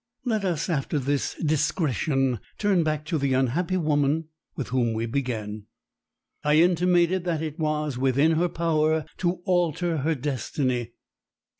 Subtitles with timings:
[0.25, 5.67] Let us after this disgression turn back to the unhappy woman with whom we began.
[6.43, 10.93] I intimated that it was within her power to alter her destiny.